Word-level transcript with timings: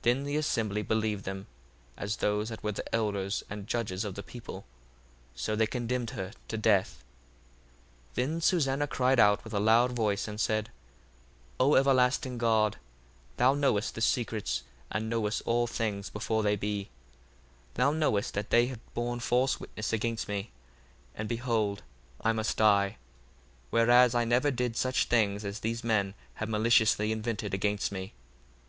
1:41 0.00 0.02
Then 0.02 0.24
the 0.24 0.36
assembly 0.36 0.82
believed 0.82 1.24
them 1.24 1.46
as 1.96 2.16
those 2.16 2.48
that 2.48 2.64
were 2.64 2.72
the 2.72 2.92
elders 2.92 3.44
and 3.48 3.68
judges 3.68 4.04
of 4.04 4.16
the 4.16 4.22
people: 4.24 4.64
so 5.36 5.54
they 5.54 5.64
condemned 5.64 6.10
her 6.10 6.32
to 6.48 6.58
death. 6.58 7.04
1:42 8.14 8.14
Then 8.14 8.40
Susanna 8.40 8.86
cried 8.88 9.20
out 9.20 9.44
with 9.44 9.52
a 9.52 9.60
loud 9.60 9.92
voice, 9.92 10.26
and 10.26 10.40
said, 10.40 10.70
O 11.60 11.76
everlasting 11.76 12.36
God, 12.36 12.78
that 13.36 13.56
knowest 13.56 13.94
the 13.94 14.00
secrets, 14.00 14.64
and 14.90 15.08
knowest 15.08 15.40
all 15.46 15.68
things 15.68 16.10
before 16.10 16.42
they 16.42 16.56
be: 16.56 16.86
1:43 17.74 17.74
Thou 17.74 17.92
knowest 17.92 18.34
that 18.34 18.50
they 18.50 18.66
have 18.66 18.92
borne 18.94 19.20
false 19.20 19.60
witness 19.60 19.92
against 19.92 20.26
me, 20.26 20.50
and, 21.14 21.28
behold, 21.28 21.84
I 22.20 22.32
must 22.32 22.56
die; 22.56 22.96
whereas 23.70 24.16
I 24.16 24.24
never 24.24 24.50
did 24.50 24.76
such 24.76 25.04
things 25.04 25.44
as 25.44 25.60
these 25.60 25.84
men 25.84 26.14
have 26.42 26.48
maliciously 26.48 27.12
invented 27.12 27.54
against 27.54 27.92
me. 27.92 28.14